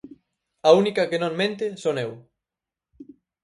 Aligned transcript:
A 0.69 0.71
única 0.81 1.07
que 1.09 1.21
non 1.23 1.33
mente 1.41 1.65
son 1.83 1.95
eu. 2.05 2.11